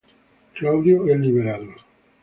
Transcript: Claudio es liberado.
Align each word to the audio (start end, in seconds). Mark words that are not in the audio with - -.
Claudio 0.57 1.07
es 1.13 1.19
liberado. 1.19 1.67